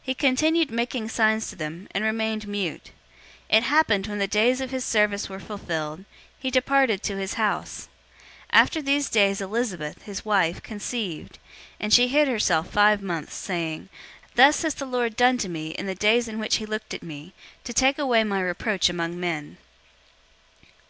[0.00, 2.92] He continued making signs to them, and remained mute.
[3.52, 6.06] 001:023 It happened, when the days of his service were fulfilled,
[6.38, 7.90] he departed to his house.
[8.54, 11.38] 001:024 After these days Elizabeth, his wife, conceived,
[11.78, 13.90] and she hid herself five months, saying,
[14.30, 16.94] 001:025 "Thus has the Lord done to me in the days in which he looked
[16.94, 17.34] at me,
[17.64, 19.58] to take away my reproach among men."